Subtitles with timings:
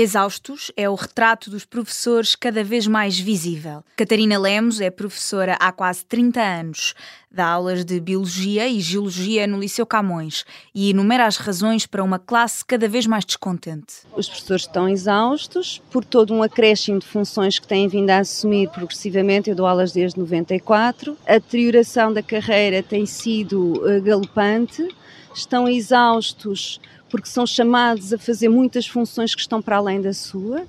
[0.00, 3.84] Exaustos é o retrato dos professores cada vez mais visível.
[3.96, 6.94] Catarina Lemos é professora há quase 30 anos.
[7.32, 12.18] Dá aulas de Biologia e Geologia no Liceu Camões e enumera as razões para uma
[12.18, 13.98] classe cada vez mais descontente.
[14.16, 18.68] Os professores estão exaustos por todo um acréscimo de funções que têm vindo a assumir
[18.70, 19.48] progressivamente.
[19.48, 21.16] Eu dou aulas desde 94.
[21.24, 24.88] A deterioração da carreira tem sido eh, galopante.
[25.32, 30.66] Estão exaustos porque são chamados a fazer muitas funções que estão para além da sua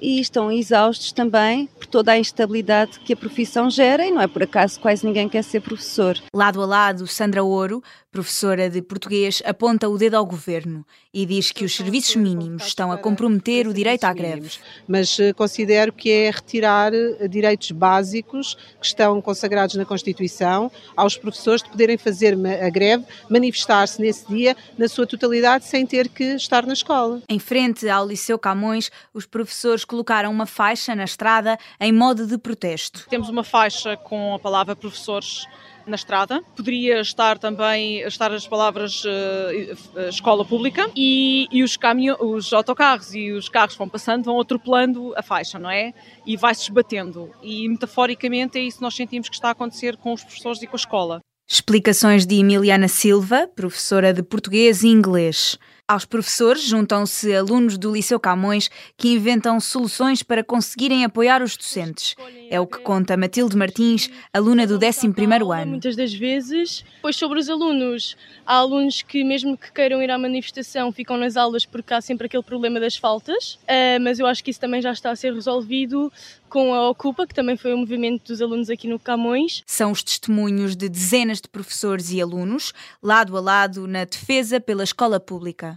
[0.00, 4.26] e estão exaustos também por toda a instabilidade que a profissão gera e não é
[4.26, 6.18] por acaso quase ninguém quer ser professor.
[6.34, 11.50] Lado a lado, Sandra Ouro, professora de português, aponta o dedo ao governo e diz
[11.50, 14.50] que os serviços mínimos estão a comprometer o direito à greve.
[14.86, 21.16] Mas eh, considero que é retirar eh, direitos básicos que estão consagrados na Constituição aos
[21.16, 26.24] professores de poderem fazer a greve, manifestar-se nesse dia na sua totalidade sem ter que
[26.34, 27.22] estar na escola.
[27.28, 32.36] Em frente ao Liceu Camões, os professores colocaram uma faixa na estrada em modo de
[32.36, 33.06] protesto.
[33.08, 35.46] Temos uma faixa com a palavra professores
[35.86, 36.42] na estrada.
[36.56, 43.14] Poderia estar também estar as palavras uh, escola pública e, e os, caminhos, os autocarros
[43.14, 45.94] e os carros vão passando, vão atropelando a faixa, não é?
[46.26, 47.30] E vai-se esbatendo.
[47.42, 50.66] E metaforicamente é isso que nós sentimos que está a acontecer com os professores e
[50.66, 51.20] com a escola.
[51.48, 55.56] Explicações de Emiliana Silva, professora de português e inglês.
[55.88, 62.16] Aos professores juntam-se alunos do Liceu Camões que inventam soluções para conseguirem apoiar os docentes.
[62.50, 65.70] É o que conta Matilde Martins, aluna do 11º ano.
[65.70, 70.18] Muitas das vezes, pois sobre os alunos, há alunos que mesmo que queiram ir à
[70.18, 74.42] manifestação ficam nas aulas porque há sempre aquele problema das faltas, uh, mas eu acho
[74.42, 76.10] que isso também já está a ser resolvido
[76.48, 79.62] com a Ocupa, que também foi o um movimento dos alunos aqui no Camões.
[79.66, 84.84] São os testemunhos de dezenas de professores e alunos, lado a lado, na defesa pela
[84.84, 85.74] escola pública.